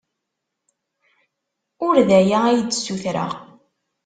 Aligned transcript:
Ur 1.87 1.95
d 2.07 2.09
aya 2.19 2.37
ay 2.45 2.59
d-ssutreɣ. 2.61 3.31